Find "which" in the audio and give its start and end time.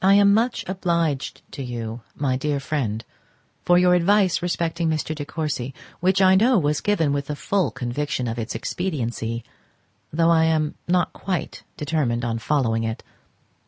5.98-6.22